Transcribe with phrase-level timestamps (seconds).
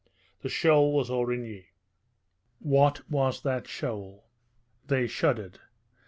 [0.41, 1.65] The shoal was Aurigny.
[2.57, 4.23] What was that shoal?
[4.87, 5.59] They shuddered.